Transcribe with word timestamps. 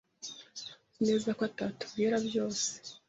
Nzi 0.99 1.03
neza 1.09 1.29
ko 1.37 1.41
atatubwira 1.49 2.15
byose. 2.27 2.67